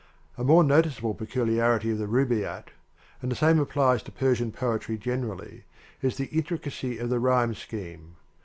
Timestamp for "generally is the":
4.95-6.25